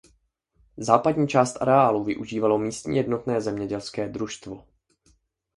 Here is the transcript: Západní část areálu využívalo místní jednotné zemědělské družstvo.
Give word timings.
Západní 0.77 1.27
část 1.27 1.61
areálu 1.61 2.03
využívalo 2.03 2.57
místní 2.57 2.97
jednotné 2.97 3.41
zemědělské 3.41 4.09
družstvo. 4.09 4.63